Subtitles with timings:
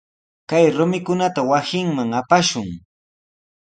[0.49, 2.69] Kay rumikunata wasinman apashun.